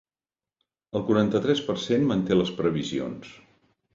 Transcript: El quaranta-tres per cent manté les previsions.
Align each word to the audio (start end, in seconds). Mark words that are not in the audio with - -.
El 0.99 1.03
quaranta-tres 1.09 1.61
per 1.69 1.77
cent 1.83 2.09
manté 2.13 2.37
les 2.39 2.53
previsions. 2.63 3.37